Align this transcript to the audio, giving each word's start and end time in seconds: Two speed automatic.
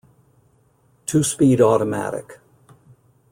Two 1.05 1.21
speed 1.23 1.61
automatic. 1.61 2.39